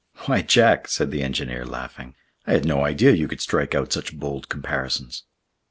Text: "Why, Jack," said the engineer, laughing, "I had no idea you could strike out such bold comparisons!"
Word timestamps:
"Why, 0.25 0.41
Jack," 0.41 0.87
said 0.87 1.11
the 1.11 1.21
engineer, 1.21 1.63
laughing, 1.63 2.15
"I 2.47 2.53
had 2.53 2.65
no 2.65 2.83
idea 2.83 3.11
you 3.11 3.27
could 3.27 3.39
strike 3.39 3.75
out 3.75 3.93
such 3.93 4.17
bold 4.17 4.49
comparisons!" 4.49 5.25